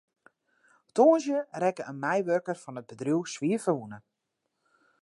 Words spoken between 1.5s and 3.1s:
rekke in meiwurker fan it